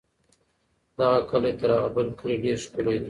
[0.97, 2.99] دغه کلی تر هغه بل کلي ډېر ښکلی دی.